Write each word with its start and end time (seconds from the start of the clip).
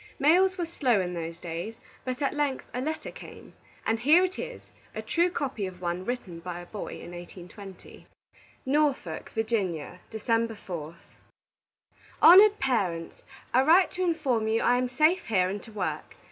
Mails 0.17 0.57
were 0.57 0.65
slow 0.65 0.99
in 0.99 1.13
those 1.13 1.37
days, 1.39 1.75
but 2.05 2.23
at 2.23 2.33
length 2.33 2.65
a 2.73 2.81
letter 2.81 3.11
came; 3.11 3.53
and 3.85 3.99
here 3.99 4.23
it 4.25 4.39
is, 4.39 4.63
a 4.95 5.01
true 5.03 5.29
copy 5.29 5.67
of 5.67 5.79
one 5.79 6.05
written 6.05 6.39
by 6.39 6.59
a 6.59 6.65
boy 6.65 6.93
in 6.99 7.11
1820: 7.11 8.07
NORFOLK, 8.65 9.29
VA., 9.35 9.99
December 10.09 10.55
4th. 10.55 11.05
"HONORED 12.19 12.57
PARENTS: 12.57 13.21
I 13.53 13.61
write 13.61 13.91
to 13.91 14.01
inform 14.03 14.47
you 14.47 14.61
I 14.63 14.77
am 14.79 14.89
safe 14.89 15.27
here 15.27 15.47
and 15.49 15.61
to 15.61 15.71
work. 15.71 16.15